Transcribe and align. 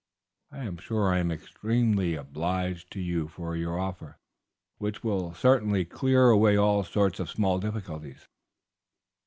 I 0.51 0.63
am 0.65 0.77
sure 0.77 1.13
I 1.13 1.19
am 1.19 1.29
extremely 1.29 2.15
obliged 2.15 2.89
to 2.93 2.99
you 2.99 3.27
for 3.27 3.55
your 3.55 3.77
offer, 3.77 4.17
which 4.79 5.03
will 5.03 5.35
certainly 5.35 5.85
clear 5.85 6.31
away 6.31 6.57
all 6.57 6.83
sorts 6.83 7.19
of 7.19 7.29
small 7.29 7.59
difficulties." 7.59 8.27